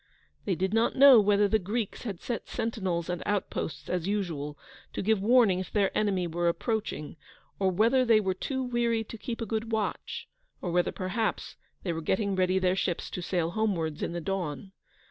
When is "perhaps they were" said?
10.91-12.01